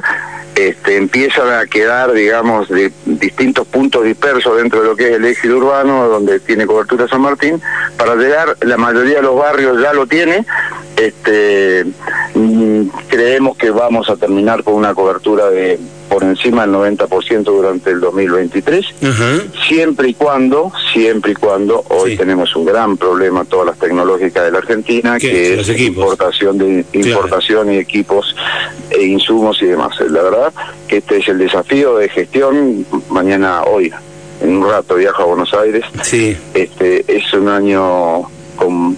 Este, 0.54 0.96
empiezan 0.96 1.52
a 1.52 1.66
quedar, 1.66 2.12
digamos, 2.12 2.68
de 2.68 2.92
distintos 3.06 3.66
puntos 3.66 4.04
dispersos 4.04 4.56
dentro 4.56 4.82
de 4.82 4.88
lo 4.88 4.96
que 4.96 5.08
es 5.08 5.16
el 5.16 5.24
eje 5.24 5.50
urbano, 5.50 6.08
donde 6.08 6.38
tiene 6.40 6.66
cobertura 6.66 7.08
San 7.08 7.22
Martín. 7.22 7.60
Para 7.96 8.14
llegar, 8.14 8.56
la 8.60 8.76
mayoría 8.76 9.16
de 9.16 9.22
los 9.22 9.36
barrios 9.36 9.80
ya 9.82 9.92
lo 9.92 10.06
tiene. 10.06 10.44
Este, 10.96 11.84
Mm, 12.34 12.88
creemos 13.06 13.56
que 13.56 13.70
vamos 13.70 14.10
a 14.10 14.16
terminar 14.16 14.64
con 14.64 14.74
una 14.74 14.92
cobertura 14.92 15.50
de 15.50 15.78
por 16.08 16.24
encima 16.24 16.62
del 16.62 16.72
90% 16.72 17.44
durante 17.44 17.90
el 17.90 18.00
2023, 18.00 18.84
siempre 19.66 20.08
y 20.10 20.14
cuando, 20.14 20.70
siempre 20.92 21.32
y 21.32 21.34
cuando 21.34 21.82
hoy 21.88 22.16
tenemos 22.16 22.54
un 22.54 22.66
gran 22.66 22.96
problema 22.96 23.44
todas 23.44 23.66
las 23.66 23.78
tecnológicas 23.78 24.44
de 24.44 24.50
la 24.50 24.58
Argentina, 24.58 25.18
que 25.18 25.58
es 25.58 25.80
importación 25.80 26.58
de 26.58 26.84
importación 26.92 27.72
y 27.72 27.78
equipos 27.78 28.36
e 28.96 29.04
insumos 29.04 29.60
y 29.62 29.66
demás. 29.66 29.98
La 30.08 30.22
verdad 30.22 30.52
que 30.88 30.98
este 30.98 31.18
es 31.18 31.28
el 31.28 31.38
desafío 31.38 31.96
de 31.96 32.08
gestión 32.08 32.86
mañana 33.10 33.62
hoy. 33.64 33.92
En 34.42 34.56
un 34.56 34.68
rato 34.68 34.96
viajo 34.96 35.22
a 35.22 35.26
Buenos 35.26 35.54
Aires. 35.54 35.84
Sí. 36.02 36.36
Este 36.54 37.04
es 37.08 37.32
un 37.32 37.48
año 37.48 38.22
con 38.56 38.96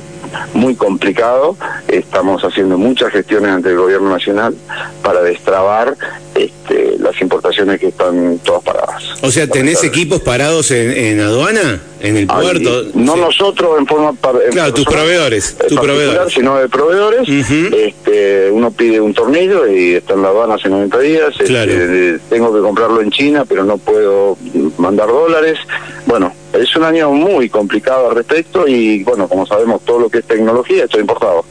muy 0.54 0.74
complicado. 0.74 1.56
Estamos 1.88 2.42
haciendo 2.42 2.78
muchas 2.78 3.12
gestiones 3.12 3.50
ante 3.50 3.70
el 3.70 3.76
gobierno 3.76 4.10
nacional 4.10 4.54
para 5.02 5.22
destrabar 5.22 5.96
este, 6.34 6.96
las 6.98 7.20
importaciones 7.20 7.80
que 7.80 7.88
están 7.88 8.38
todas 8.42 8.62
paradas. 8.62 9.02
O 9.22 9.30
sea, 9.30 9.46
¿tenés 9.46 9.82
equipos 9.84 10.20
parados 10.20 10.70
en, 10.70 11.20
aduana? 11.20 11.80
¿En 12.00 12.16
el 12.16 12.26
puerto? 12.26 12.84
no 12.94 13.16
nosotros 13.16 13.78
en 13.78 13.86
forma... 13.86 14.12
claro, 14.50 14.74
tus 14.74 14.84
proveedores. 14.84 15.56
Tu 15.68 15.74
proveedor. 15.76 16.30
Sino 16.30 16.58
de 16.58 16.68
proveedores. 16.68 17.28
este, 17.28 18.35
uno 18.56 18.70
pide 18.70 19.00
un 19.00 19.12
tornillo 19.12 19.66
y 19.68 19.94
está 19.96 20.14
en 20.14 20.22
la 20.22 20.28
aduana 20.28 20.54
hace 20.54 20.70
90 20.70 20.98
días. 21.00 21.34
Este, 21.38 22.18
tengo 22.30 22.54
que 22.54 22.60
comprarlo 22.60 23.02
en 23.02 23.10
China, 23.10 23.44
pero 23.46 23.64
no 23.64 23.76
puedo 23.76 24.38
mandar 24.78 25.08
dólares. 25.08 25.58
Bueno, 26.06 26.32
es 26.54 26.74
un 26.74 26.84
año 26.84 27.10
muy 27.10 27.50
complicado 27.50 28.08
al 28.08 28.16
respecto 28.16 28.66
y, 28.66 29.04
bueno, 29.04 29.28
como 29.28 29.46
sabemos, 29.46 29.82
todo 29.84 30.00
lo 30.00 30.08
que 30.08 30.18
es 30.18 30.24
tecnología 30.24 30.84
está 30.84 30.98
importado. 30.98 31.44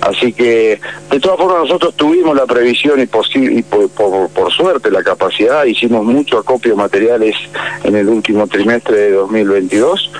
Así 0.00 0.32
que, 0.32 0.80
de 1.12 1.20
todas 1.20 1.38
formas, 1.38 1.60
nosotros 1.60 1.94
tuvimos 1.94 2.34
la 2.34 2.44
previsión 2.44 2.98
y, 2.98 3.02
y 3.04 3.62
por, 3.62 4.52
suerte 4.52 4.90
la 4.90 5.04
capacidad, 5.04 5.64
hicimos 5.64 6.04
mucho 6.04 6.38
acopio 6.38 6.72
de 6.72 6.76
materiales 6.76 7.36
en 7.84 7.94
el 7.94 8.08
último 8.08 8.48
trimestre 8.48 8.96
de 8.96 9.12
2022, 9.12 10.10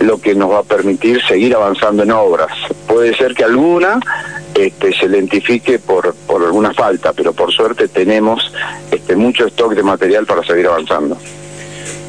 lo 0.00 0.20
que 0.20 0.34
nos 0.34 0.50
va 0.50 0.58
a 0.60 0.62
permitir 0.62 1.20
seguir 1.26 1.54
avanzando 1.54 2.02
en 2.02 2.10
obras. 2.10 2.52
Puede 2.86 3.16
ser 3.16 3.34
que 3.34 3.44
alguna 3.44 4.00
este, 4.54 4.92
se 4.92 5.06
identifique 5.06 5.78
por, 5.78 6.14
por 6.26 6.42
alguna 6.44 6.72
falta, 6.74 7.12
pero 7.12 7.32
por 7.32 7.52
suerte 7.52 7.88
tenemos 7.88 8.52
este, 8.90 9.16
mucho 9.16 9.46
stock 9.46 9.74
de 9.74 9.82
material 9.82 10.26
para 10.26 10.42
seguir 10.44 10.66
avanzando. 10.66 11.16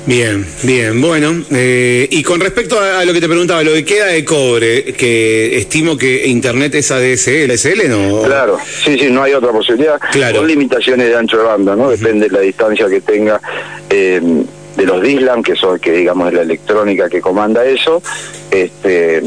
Bien, 0.06 0.44
bien, 0.64 1.00
bueno, 1.02 1.44
eh, 1.52 2.08
y 2.10 2.24
con 2.24 2.40
respecto 2.40 2.80
a, 2.80 3.06
lo 3.06 3.14
que 3.14 3.22
te 3.22 3.28
preguntaba, 3.28 3.62
lo 3.62 3.74
que 3.74 3.86
queda 3.86 4.08
de 4.08 4.26
cobre, 4.26 4.86
que 4.94 5.58
estimo 5.58 5.98
que 5.98 6.26
Internet 6.28 6.74
es 6.74 6.90
ADSL, 6.90 7.52
¿SL 7.52 7.88
no? 7.90 8.24
Claro, 8.24 8.58
sí, 8.84 8.98
sí, 8.98 9.10
no 9.12 9.22
hay 9.22 9.34
otra 9.34 9.52
posibilidad. 9.52 10.00
Claro. 10.12 10.40
Con 10.40 10.48
limitaciones 10.48 11.10
de 11.10 11.16
ancho 11.16 11.38
de 11.38 11.44
banda, 11.44 11.76
¿no? 11.76 11.92
Depende 11.92 12.28
de 12.28 12.32
la 12.32 12.40
distancia 12.40 12.88
que 12.88 13.02
tenga 13.02 13.40
eh, 13.90 14.20
de 14.80 14.86
los 14.86 15.02
DISLAM, 15.02 15.44
que 15.44 15.56
son, 15.56 15.80
que 15.80 15.92
digamos, 15.92 16.30
es 16.30 16.34
la 16.34 16.42
electrónica 16.42 17.10
que 17.10 17.22
comanda 17.22 17.66
eso, 17.66 18.02
este 18.50 19.22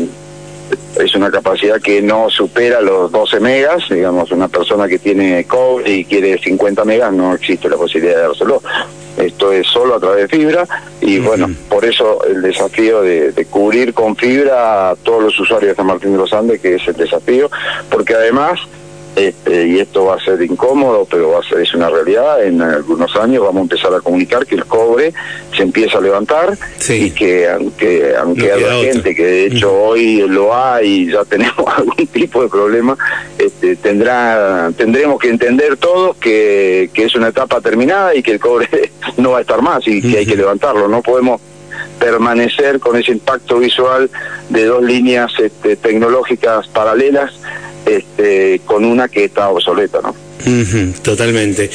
es 0.97 1.14
una 1.14 1.30
capacidad 1.30 1.80
que 1.80 2.00
no 2.00 2.30
supera 2.30 2.80
los 2.80 3.12
12 3.12 3.40
megas, 3.40 3.85
digamos, 3.90 4.30
una 4.30 4.49
persona 4.49 4.88
que 4.88 4.99
tiene 4.99 5.44
cobre 5.44 5.90
y 5.90 6.04
quiere 6.04 6.38
50 6.38 6.85
megas, 6.85 7.12
no 7.12 7.35
existe 7.35 7.68
la 7.68 7.76
posibilidad 7.76 8.16
de 8.16 8.23
dárselo. 8.23 8.62
Esto 9.16 9.52
es 9.52 9.66
solo 9.66 9.97
a 9.97 10.00
través 10.00 10.23
de 10.23 10.38
fibra 10.38 10.66
y 11.02 11.18
bueno, 11.18 11.50
por 11.68 11.85
eso 11.85 12.25
el 12.25 12.40
desafío 12.40 13.02
de, 13.02 13.32
de, 13.32 13.44
cubrir 13.44 13.92
con 13.92 14.16
fibra 14.16 14.90
a 14.90 14.97
todos 14.97 15.23
los 15.23 15.38
usuarios 15.38 15.73
de 15.73 15.76
San 15.76 15.87
Martín 15.87 16.12
de 16.12 16.18
los 16.18 16.32
Andes, 16.32 16.61
que 16.61 16.76
es 16.76 16.88
el 16.88 16.97
desafío, 16.97 17.50
porque 17.90 18.14
además 18.14 18.59
este, 19.14 19.66
y 19.66 19.78
esto 19.78 20.07
va 20.07 20.14
a 20.14 20.21
ser 20.25 20.40
incómodo, 20.42 21.07
pero 21.11 21.31
va 21.31 21.40
a 21.40 21.42
ser, 21.42 21.61
es 21.61 21.75
una 21.75 21.90
realidad. 21.90 22.42
En 22.45 22.62
algunos 22.62 23.14
años 23.16 23.42
vamos 23.42 23.61
a 23.61 23.62
empezar 23.62 23.95
a 23.95 24.00
comunicar 24.00 24.47
que 24.47 24.54
el 24.54 24.64
cobre 24.64 25.12
se 25.54 25.62
empieza 25.62 25.99
a 25.99 26.00
levantar 26.00 26.57
y 26.88 27.11
que 27.11 27.49
aunque 27.50 28.14
aunque 28.16 28.52
haya 28.52 28.73
gente 28.75 29.14
que 29.14 29.25
de 29.25 29.47
hecho 29.47 29.71
hoy 29.71 30.26
lo 30.26 30.57
hay 30.57 31.02
y 31.02 31.12
ya 31.12 31.25
tenemos 31.28 31.66
algún 31.76 32.07
tipo 32.07 32.42
de 32.42 32.49
problema, 32.49 32.97
este, 33.38 33.76
tendrá 33.76 34.71
tendremos 34.76 35.21
que 35.21 35.28
entender 35.28 35.76
todos 35.76 36.16
que, 36.16 36.88
que 36.95 37.04
es 37.04 37.14
una 37.14 37.28
etapa 37.28 37.61
terminada 37.61 38.14
y 38.14 38.23
que 38.23 38.33
el 38.33 38.40
cobre 38.40 38.69
no 39.19 39.33
va 39.33 39.38
a 39.38 39.40
estar 39.42 39.61
más 39.61 39.87
y 39.87 40.00
que 40.00 40.19
hay 40.19 40.26
que 40.26 40.37
levantarlo. 40.37 40.88
No 40.88 41.02
podemos 41.02 41.40
permanecer 41.99 42.81
con 42.81 42.97
ese 42.97 43.12
impacto 43.12 43.59
visual 43.59 44.11
de 44.49 44.64
dos 44.64 44.83
líneas 44.83 45.33
este, 45.38 45.76
tecnológicas 45.76 46.66
paralelas 46.69 47.33
este, 47.96 48.61
con 48.64 48.84
una 48.84 49.08
que 49.08 49.25
está 49.25 49.49
obsoleta, 49.49 50.00
¿no? 50.02 50.14
totalmente. 51.02 51.70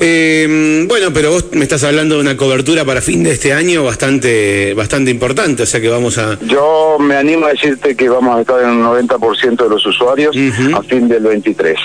Eh, 0.00 0.84
bueno, 0.86 1.12
pero 1.12 1.30
vos 1.30 1.46
me 1.52 1.62
estás 1.62 1.84
hablando 1.84 2.16
de 2.16 2.20
una 2.20 2.36
cobertura 2.36 2.84
para 2.84 3.00
fin 3.00 3.22
de 3.22 3.32
este 3.32 3.52
año 3.52 3.82
bastante 3.84 4.74
bastante 4.74 5.10
importante, 5.10 5.62
o 5.62 5.66
sea 5.66 5.80
que 5.80 5.88
vamos 5.88 6.18
a... 6.18 6.38
Yo 6.42 6.98
me 7.00 7.16
animo 7.16 7.46
a 7.46 7.50
decirte 7.50 7.94
que 7.94 8.08
vamos 8.08 8.36
a 8.36 8.40
estar 8.42 8.62
en 8.62 8.70
un 8.70 8.84
90% 8.84 9.62
de 9.62 9.68
los 9.68 9.84
usuarios 9.86 10.36
a 10.74 10.82
fin 10.82 11.08
del 11.08 11.22
23. 11.22 11.76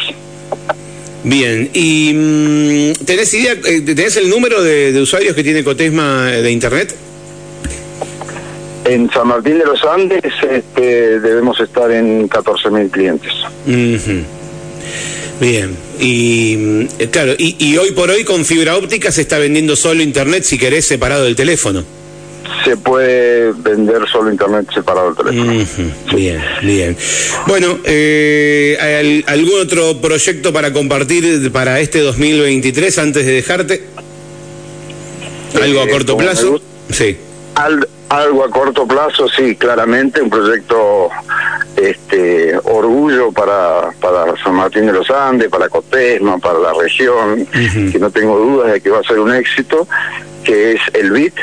Bien, 1.24 1.70
¿y 1.74 2.13
mm, 2.13 3.06
tenés 3.06 3.34
idea, 3.34 3.54
eh, 3.54 3.82
tenés 3.82 4.15
el 4.18 4.30
número 4.30 4.62
de, 4.62 4.92
de 4.92 5.01
usuarios 5.01 5.36
que 5.36 5.44
tiene 5.44 5.63
Cotesma 5.63 6.27
de 6.27 6.51
Internet? 6.51 6.96
En 8.86 9.10
San 9.10 9.27
Martín 9.27 9.58
de 9.58 9.65
los 9.65 9.84
Andes 9.84 10.22
este, 10.48 11.20
debemos 11.20 11.60
estar 11.60 11.89
en 11.92 12.30
14.000 12.30 12.92
clientes. 12.92 13.34
Bien, 15.42 15.75
y 16.00 16.88
eh, 17.00 17.10
claro, 17.12 17.34
y, 17.38 17.75
hoy 17.77 17.92
por 17.92 18.10
hoy 18.10 18.24
con 18.24 18.46
fibra 18.46 18.77
óptica 18.77 19.12
se 19.12 19.22
está 19.22 19.38
vendiendo 19.39 19.75
solo 19.75 20.01
internet 20.04 20.44
si 20.44 20.58
querés 20.58 20.86
separado 20.86 21.24
del 21.24 21.36
teléfono. 21.36 21.84
Se 22.63 22.77
puede 22.77 23.51
vender 23.54 24.08
solo 24.08 24.32
internet 24.32 24.68
separado 24.72 25.13
del 25.13 25.25
teléfono. 25.25 25.65
Bien, 26.15 26.42
bien. 26.62 26.96
Bueno, 27.48 27.80
eh, 27.84 29.24
¿algún 29.25 29.62
otro 29.62 30.00
proyecto 30.00 30.54
para 30.54 30.72
compartir 30.72 31.51
para 31.51 31.80
este 31.80 32.01
2023 32.01 33.00
antes 33.00 33.25
de 33.25 33.32
dejarte? 33.32 33.84
¿Algo 35.62 35.82
a 35.82 35.86
eh, 35.86 35.89
corto 35.89 36.18
plazo? 36.18 36.62
Sí. 36.92 37.18
Al, 37.56 37.88
algo 38.10 38.44
a 38.44 38.50
corto 38.50 38.88
plazo, 38.88 39.28
sí, 39.28 39.56
claramente, 39.56 40.22
un 40.22 40.30
proyecto 40.30 41.10
este 41.76 42.58
orgullo 42.64 43.32
para, 43.32 43.92
para 44.00 44.36
San 44.42 44.56
Martín 44.56 44.86
de 44.86 44.94
los 44.94 45.10
Andes, 45.10 45.50
para 45.50 45.70
Cotesma, 45.70 46.38
para 46.38 46.60
la 46.60 46.74
región, 46.74 47.46
que 47.46 48.00
no 48.00 48.10
tengo 48.12 48.38
dudas 48.40 48.72
de 48.72 48.82
que 48.82 48.90
va 48.90 49.00
a 49.00 49.04
ser 49.04 49.20
un 49.20 49.34
éxito, 49.34 49.88
que 50.44 50.74
es 50.74 50.82
el 50.94 51.12
BIT, 51.12 51.34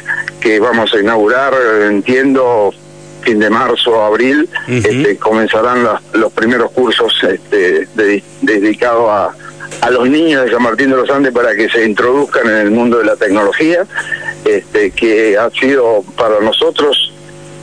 que 0.40 0.60
vamos 0.60 0.92
a 0.94 1.00
inaugurar, 1.00 1.54
entiendo, 1.82 2.72
fin 3.22 3.38
de 3.38 3.50
marzo 3.50 4.02
abril, 4.02 4.48
este, 4.68 5.16
comenzarán 5.18 5.86
los 6.14 6.32
primeros 6.32 6.70
cursos 6.72 7.12
este, 7.22 7.86
dedicados 8.40 9.10
a, 9.10 9.34
a 9.82 9.90
los 9.90 10.08
niños 10.08 10.44
de 10.44 10.50
San 10.50 10.62
Martín 10.62 10.90
de 10.90 10.96
los 10.96 11.10
Andes 11.10 11.32
para 11.32 11.54
que 11.54 11.68
se 11.68 11.84
introduzcan 11.84 12.48
en 12.48 12.56
el 12.56 12.70
mundo 12.70 12.98
de 12.98 13.04
la 13.04 13.16
tecnología 13.16 13.84
este, 14.44 14.90
que 14.90 15.36
ha 15.36 15.50
sido 15.50 16.04
para 16.16 16.40
nosotros 16.40 17.12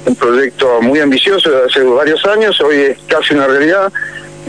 un 0.06 0.16
proyecto 0.16 0.82
muy 0.82 1.00
ambicioso 1.00 1.50
de 1.50 1.66
hace 1.66 1.84
varios 1.84 2.26
años, 2.26 2.60
hoy 2.62 2.78
es 2.78 2.98
casi 3.08 3.34
una 3.34 3.48
realidad 3.48 3.92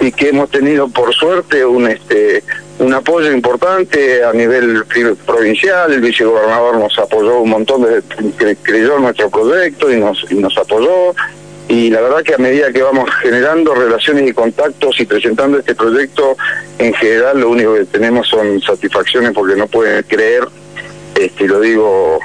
y 0.00 0.12
que 0.12 0.28
hemos 0.28 0.50
tenido 0.50 0.88
por 0.88 1.12
suerte 1.12 1.64
un 1.64 1.88
este 1.88 2.42
un 2.78 2.94
apoyo 2.94 3.30
importante 3.30 4.25
a 4.25 4.32
nivel 4.32 4.84
provincial, 5.26 5.92
el 5.92 6.00
vicegobernador 6.00 6.78
nos 6.78 6.99
apoyó 6.99 7.40
un 7.40 7.50
montón 7.50 7.82
de 7.82 8.56
creyó 8.62 8.96
en 8.96 9.02
nuestro 9.02 9.28
proyecto 9.28 9.92
y 9.92 9.96
nos 9.96 10.25
y 10.30 10.34
nos 10.37 10.56
apoyó 10.56 11.14
y 11.70 11.88
la 11.88 12.00
verdad 12.00 12.25
que 12.25 12.34
a 12.34 12.38
medida 12.38 12.72
que 12.72 12.82
vamos 12.82 13.08
generando 13.22 13.75
relaciones 13.75 14.28
y 14.28 14.32
contactos 14.32 14.99
y 14.99 15.06
presentando 15.06 15.56
este 15.56 15.76
proyecto, 15.76 16.37
en 16.80 16.92
general 16.94 17.38
lo 17.38 17.50
único 17.50 17.75
que 17.75 17.84
tenemos 17.84 18.26
son 18.26 18.60
satisfacciones 18.60 19.30
porque 19.32 19.54
no 19.54 19.68
pueden 19.68 20.02
creer 20.02 20.49
este, 21.24 21.46
lo 21.46 21.60
digo 21.60 22.18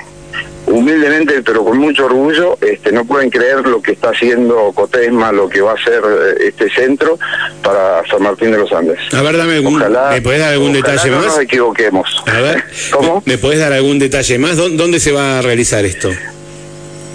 humildemente, 0.68 1.42
pero 1.44 1.64
con 1.64 1.78
mucho 1.78 2.06
orgullo, 2.06 2.58
este, 2.62 2.92
no 2.92 3.06
pueden 3.06 3.30
creer 3.30 3.66
lo 3.68 3.82
que 3.82 3.92
está 3.92 4.10
haciendo 4.10 4.72
Cotesma, 4.74 5.32
lo 5.32 5.48
que 5.48 5.62
va 5.62 5.72
a 5.72 5.74
hacer 5.76 6.02
eh, 6.04 6.48
este 6.48 6.70
centro 6.70 7.20
para 7.62 8.06
San 8.08 8.24
Martín 8.24 8.52
de 8.52 8.58
los 8.58 8.72
Andes. 8.72 9.00
A 9.14 9.22
ver, 9.22 9.38
dame 9.38 9.56
algún, 9.56 9.80
¿me 9.80 10.22
podés 10.22 10.40
dar 10.40 10.54
algún 10.54 10.74
detalle 10.74 11.10
no 11.10 11.18
más? 11.18 11.26
nos 11.28 11.40
equivoquemos. 11.40 12.24
A 12.26 12.42
ver, 12.42 12.64
¿cómo? 12.92 13.22
¿Me 13.26 13.38
podés 13.38 13.60
dar 13.60 13.74
algún 13.74 14.00
detalle 14.00 14.38
más? 14.40 14.58
¿Dónde 14.58 15.00
se 15.00 15.12
va 15.12 15.40
a 15.40 15.42
realizar 15.42 15.86
esto? 15.86 16.10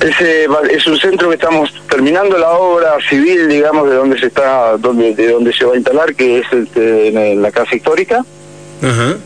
Ese 0.00 0.46
es 0.70 0.86
un 0.86 0.98
centro 0.98 1.28
que 1.28 1.34
estamos 1.34 1.70
terminando 1.90 2.38
la 2.38 2.52
obra 2.52 2.96
civil, 3.08 3.48
digamos, 3.48 3.90
de 3.90 3.96
donde 3.96 4.18
se 4.18 4.26
está, 4.26 4.78
donde, 4.78 5.14
de 5.14 5.30
donde 5.30 5.52
se 5.52 5.66
va 5.66 5.74
a 5.74 5.76
instalar, 5.76 6.14
que 6.14 6.38
es 6.38 6.46
este, 6.50 7.08
en 7.08 7.42
la 7.42 7.50
casa 7.50 7.74
histórica. 7.76 8.24
Ajá 8.82 9.16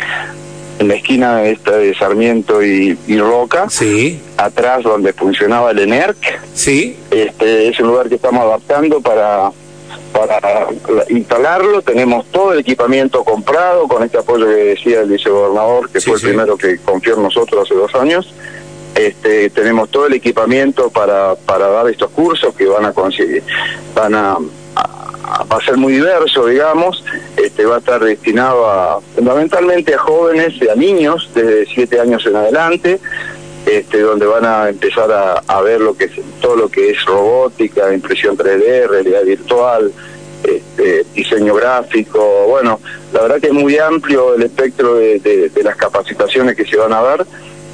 en 0.78 0.88
la 0.88 0.94
esquina 0.94 1.44
esta 1.44 1.76
de 1.76 1.94
Sarmiento 1.94 2.62
y, 2.62 2.96
Roca, 3.18 3.68
sí. 3.70 4.20
atrás 4.36 4.82
donde 4.82 5.12
funcionaba 5.12 5.70
el 5.70 5.78
ENERC. 5.80 6.40
Sí. 6.54 6.96
Este, 7.10 7.68
es 7.68 7.80
un 7.80 7.88
lugar 7.88 8.08
que 8.08 8.16
estamos 8.16 8.42
adaptando 8.42 9.00
para 9.00 9.50
para 10.12 10.68
instalarlo, 11.08 11.82
tenemos 11.82 12.26
todo 12.26 12.52
el 12.52 12.60
equipamiento 12.60 13.24
comprado 13.24 13.88
con 13.88 14.04
este 14.04 14.18
apoyo 14.18 14.46
que 14.46 14.52
decía 14.52 15.00
el 15.00 15.08
vicegobernador, 15.08 15.90
que 15.90 16.00
fue 16.00 16.14
el 16.14 16.20
primero 16.20 16.56
que 16.56 16.78
confió 16.78 17.16
en 17.16 17.24
nosotros 17.24 17.64
hace 17.64 17.74
dos 17.74 17.92
años. 17.96 18.32
Este, 18.94 19.50
tenemos 19.50 19.90
todo 19.90 20.06
el 20.06 20.14
equipamiento 20.14 20.88
para, 20.90 21.34
para 21.34 21.66
dar 21.66 21.88
estos 21.88 22.10
cursos 22.10 22.54
que 22.54 22.66
van 22.66 22.84
a 22.84 22.92
conseguir, 22.92 23.42
van 23.92 24.14
a, 24.14 24.38
va 25.50 25.56
a 25.56 25.64
ser 25.64 25.76
muy 25.76 25.94
diverso, 25.94 26.46
digamos, 26.46 27.04
este, 27.36 27.64
va 27.64 27.76
a 27.76 27.78
estar 27.78 28.02
destinado 28.02 28.66
a, 28.66 29.00
fundamentalmente 29.14 29.94
a 29.94 29.98
jóvenes 29.98 30.54
y 30.60 30.68
a 30.68 30.74
niños 30.74 31.30
desde 31.34 31.66
siete 31.66 32.00
años 32.00 32.24
en 32.26 32.36
adelante, 32.36 33.00
este, 33.66 34.00
donde 34.00 34.26
van 34.26 34.44
a 34.44 34.68
empezar 34.68 35.10
a, 35.10 35.60
ver 35.62 35.80
lo 35.80 35.96
que 35.96 36.04
es, 36.04 36.12
todo 36.40 36.56
lo 36.56 36.68
que 36.68 36.90
es 36.90 37.04
robótica, 37.04 37.92
impresión 37.92 38.36
3D, 38.36 38.88
realidad 38.88 39.24
virtual, 39.24 39.92
este, 40.42 41.06
diseño 41.14 41.54
gráfico, 41.54 42.46
bueno, 42.48 42.78
la 43.12 43.22
verdad 43.22 43.40
que 43.40 43.46
es 43.46 43.52
muy 43.52 43.78
amplio 43.78 44.34
el 44.34 44.42
espectro 44.42 44.96
de, 44.96 45.50
las 45.62 45.76
capacitaciones 45.76 46.54
que 46.54 46.66
se 46.66 46.76
van 46.76 46.92
a 46.92 47.00
dar 47.00 47.26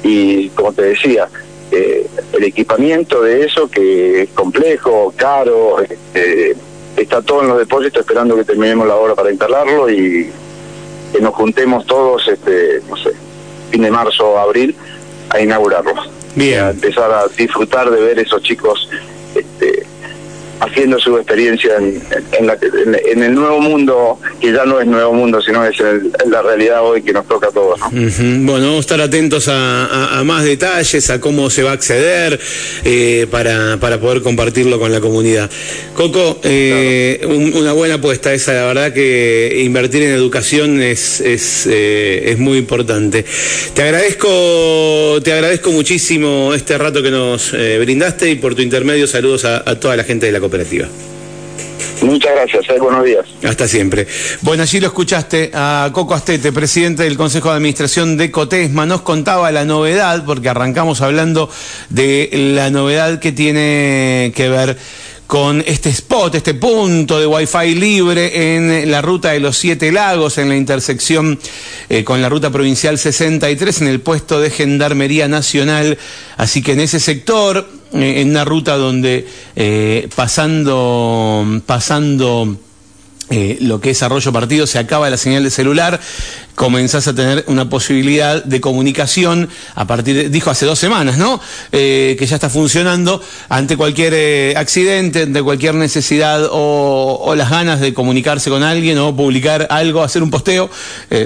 y 0.03 0.47
como 0.49 0.71
te 0.71 0.83
decía, 0.83 1.27
eh, 1.71 2.07
el 2.33 2.43
equipamiento 2.43 3.21
de 3.21 3.45
eso 3.45 3.69
que 3.69 4.23
es 4.23 4.29
complejo, 4.29 5.13
caro, 5.17 5.81
este, 5.81 6.55
está 7.03 7.21
todo 7.21 7.41
en 7.41 7.49
los 7.49 7.57
depósitos 7.57 8.01
esperando 8.01 8.35
que 8.35 8.43
terminemos 8.43 8.87
la 8.87 8.95
obra 8.95 9.15
para 9.15 9.31
instalarlo 9.31 9.89
y 9.89 10.29
que 11.11 11.21
nos 11.21 11.33
juntemos 11.33 11.85
todos, 11.85 12.27
este, 12.27 12.81
no 12.89 12.95
sé, 12.97 13.11
fin 13.69 13.81
de 13.81 13.91
marzo 13.91 14.31
o 14.31 14.37
abril 14.37 14.75
a 15.29 15.39
inaugurarlo. 15.39 15.93
Bien. 16.35 16.63
A 16.63 16.69
empezar 16.71 17.11
a 17.11 17.27
disfrutar 17.27 17.89
de 17.89 18.01
ver 18.01 18.19
esos 18.19 18.41
chicos 18.41 18.89
este, 19.35 19.85
haciendo 20.61 20.99
su 20.99 21.17
experiencia 21.17 21.75
en, 21.77 22.01
en, 22.33 23.23
el 23.23 23.33
nuevo 23.33 23.59
mundo, 23.59 24.19
que 24.39 24.53
ya 24.53 24.63
no 24.63 24.79
es 24.79 24.85
nuevo 24.85 25.11
mundo, 25.11 25.41
sino 25.41 25.65
es 25.65 25.75
la 26.27 26.41
realidad 26.43 26.85
hoy 26.85 27.01
que 27.01 27.11
nos 27.11 27.27
toca 27.27 27.47
a 27.47 27.51
todos. 27.51 27.79
Bueno, 27.91 28.67
vamos 28.67 28.77
a 28.77 28.79
estar 28.79 29.01
atentos 29.01 29.47
a, 29.47 30.21
más 30.23 30.43
detalles, 30.43 31.09
a 31.09 31.19
cómo 31.19 31.49
se 31.49 31.63
va 31.63 31.71
a 31.71 31.73
acceder 31.73 32.39
eh, 32.85 33.25
para, 33.31 33.77
para 33.77 33.99
poder 33.99 34.21
compartirlo 34.21 34.79
con 34.79 34.91
la 34.91 35.01
comunidad. 35.01 35.49
Coco, 35.95 36.39
eh, 36.43 37.25
una 37.53 37.73
buena 37.73 37.95
apuesta 37.95 38.31
esa, 38.31 38.53
la 38.53 38.65
verdad 38.65 38.93
que 38.93 39.63
invertir 39.65 40.03
en 40.03 40.11
educación 40.11 40.79
es, 40.79 41.21
es, 41.21 41.65
eh, 41.67 42.31
es 42.31 42.37
muy 42.37 42.59
importante. 42.59 43.25
Te 43.73 43.81
agradezco, 43.81 45.19
te 45.23 45.33
agradezco 45.33 45.71
muchísimo 45.71 46.53
este 46.53 46.77
rato 46.77 47.01
que 47.01 47.09
nos 47.09 47.51
brindaste 47.51 48.29
y 48.29 48.35
por 48.35 48.53
tu 48.53 48.61
intermedio 48.61 49.07
saludos 49.07 49.45
a, 49.45 49.63
a 49.67 49.79
toda 49.79 49.95
la 49.95 50.03
gente 50.03 50.27
de 50.27 50.31
la 50.31 50.39
comunidad. 50.39 50.50
Muchas 52.01 52.31
gracias, 52.33 52.69
eh, 52.69 52.79
buenos 52.79 53.05
días. 53.05 53.25
Hasta 53.43 53.67
siempre. 53.67 54.07
Bueno, 54.41 54.63
allí 54.63 54.79
lo 54.79 54.87
escuchaste 54.87 55.51
a 55.53 55.89
Coco 55.93 56.15
Astete, 56.15 56.51
presidente 56.51 57.03
del 57.03 57.15
Consejo 57.15 57.49
de 57.49 57.57
Administración 57.57 58.17
de 58.17 58.31
Cotesma. 58.31 58.85
Nos 58.85 59.01
contaba 59.01 59.51
la 59.51 59.65
novedad, 59.65 60.25
porque 60.25 60.49
arrancamos 60.49 61.01
hablando 61.01 61.49
de 61.89 62.29
la 62.55 62.71
novedad 62.71 63.19
que 63.19 63.31
tiene 63.31 64.33
que 64.35 64.49
ver 64.49 64.77
con 65.27 65.63
este 65.65 65.89
spot, 65.89 66.35
este 66.35 66.55
punto 66.55 67.17
de 67.17 67.25
Wi-Fi 67.25 67.75
libre 67.75 68.55
en 68.55 68.91
la 68.91 69.01
ruta 69.01 69.31
de 69.31 69.39
los 69.39 69.55
Siete 69.55 69.89
Lagos, 69.91 70.37
en 70.37 70.49
la 70.49 70.57
intersección 70.57 71.39
eh, 71.87 72.03
con 72.03 72.21
la 72.21 72.27
ruta 72.27 72.49
provincial 72.49 72.97
63, 72.97 73.81
en 73.81 73.87
el 73.87 74.01
puesto 74.01 74.41
de 74.41 74.49
Gendarmería 74.49 75.29
Nacional. 75.29 75.97
Así 76.35 76.61
que 76.61 76.73
en 76.73 76.81
ese 76.81 76.99
sector, 76.99 77.65
en 77.93 78.29
una 78.29 78.45
ruta 78.45 78.77
donde 78.77 79.27
eh, 79.55 80.09
pasando, 80.15 81.61
pasando 81.65 82.57
eh, 83.33 83.57
lo 83.61 83.79
que 83.79 83.91
es 83.91 84.03
Arroyo 84.03 84.33
Partido, 84.33 84.67
se 84.67 84.77
acaba 84.77 85.09
la 85.09 85.15
señal 85.15 85.45
de 85.45 85.51
celular, 85.51 86.01
comenzás 86.53 87.07
a 87.07 87.15
tener 87.15 87.45
una 87.47 87.69
posibilidad 87.69 88.43
de 88.43 88.59
comunicación 88.59 89.47
a 89.73 89.87
partir, 89.87 90.15
de, 90.15 90.29
dijo 90.29 90.49
hace 90.49 90.65
dos 90.65 90.77
semanas, 90.77 91.17
¿no? 91.17 91.39
Eh, 91.71 92.17
que 92.19 92.25
ya 92.25 92.35
está 92.35 92.49
funcionando 92.49 93.23
ante 93.47 93.77
cualquier 93.77 94.13
eh, 94.13 94.53
accidente, 94.57 95.23
ante 95.23 95.41
cualquier 95.41 95.75
necesidad 95.75 96.49
o, 96.51 97.33
las 97.37 97.49
ganas 97.49 97.79
de 97.79 97.93
comunicarse 97.93 98.49
con 98.49 98.63
alguien 98.63 98.97
o 98.97 99.15
publicar 99.15 99.65
algo, 99.69 100.03
hacer 100.03 100.23
un 100.23 100.29
posteo. 100.29 100.69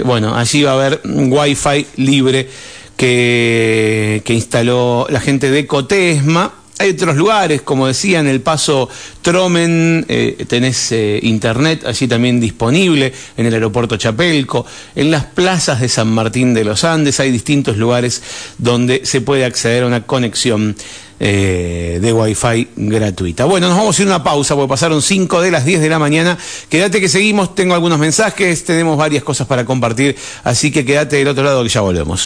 bueno, 0.03 0.35
allí 0.35 0.61
va 0.61 0.71
a 0.71 0.73
haber 0.75 1.01
Wi-Fi 1.03 1.87
libre 1.95 2.47
que, 2.95 4.23
instaló 4.27 5.07
la 5.09 5.19
gente 5.19 5.51
de 5.51 5.65
Cotesma 5.67 6.53
hay 6.77 6.89
otros 6.89 7.15
lugares, 7.15 7.61
como 7.61 7.87
decía, 7.87 8.19
en 8.19 8.27
el 8.27 8.41
paso 8.41 8.89
Tromen, 9.21 10.05
eh, 10.09 10.45
tenés 10.45 10.91
eh, 10.91 11.19
internet 11.23 11.85
allí 11.85 12.05
también 12.05 12.41
disponible, 12.41 13.13
en 13.37 13.45
el 13.45 13.53
aeropuerto 13.53 13.95
Chapelco, 13.95 14.65
en 14.93 15.09
las 15.09 15.23
plazas 15.23 15.79
de 15.79 15.87
San 15.87 16.09
Martín 16.09 16.53
de 16.53 16.65
los 16.65 16.83
Andes, 16.83 17.21
hay 17.21 17.31
distintos 17.31 17.77
lugares 17.77 18.21
donde 18.57 19.05
se 19.05 19.21
puede 19.21 19.45
acceder 19.45 19.83
a 19.83 19.87
una 19.87 20.05
conexión 20.05 20.75
eh, 21.17 21.99
de 22.01 22.11
Wi-Fi 22.11 22.67
gratuita. 22.75 23.45
Bueno, 23.45 23.69
nos 23.69 23.77
vamos 23.77 23.97
a 23.97 24.01
ir 24.01 24.07
a 24.09 24.15
una 24.15 24.23
pausa 24.23 24.53
porque 24.53 24.67
pasaron 24.67 25.01
5 25.01 25.41
de 25.41 25.51
las 25.51 25.63
10 25.63 25.79
de 25.79 25.87
la 25.87 25.97
mañana. 25.97 26.37
Quédate 26.67 26.99
que 26.99 27.07
seguimos, 27.07 27.55
tengo 27.55 27.73
algunos 27.73 27.99
mensajes, 27.99 28.65
tenemos 28.65 28.97
varias 28.97 29.23
cosas 29.23 29.47
para 29.47 29.63
compartir, 29.63 30.17
así 30.43 30.71
que 30.71 30.83
quédate 30.83 31.15
del 31.15 31.29
otro 31.29 31.45
lado 31.45 31.63
que 31.63 31.69
ya 31.69 31.79
volvemos. 31.79 32.21